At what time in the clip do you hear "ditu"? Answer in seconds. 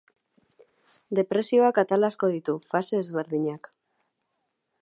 2.39-2.57